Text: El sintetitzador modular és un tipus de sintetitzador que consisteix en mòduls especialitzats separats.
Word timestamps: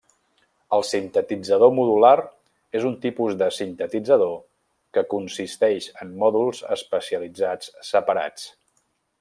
El 0.77 0.83
sintetitzador 0.91 1.71
modular 1.79 2.13
és 2.79 2.87
un 2.91 2.95
tipus 3.05 3.37
de 3.43 3.51
sintetitzador 3.59 4.33
que 4.99 5.05
consisteix 5.15 5.93
en 6.07 6.19
mòduls 6.25 6.67
especialitzats 6.81 7.73
separats. 7.93 8.51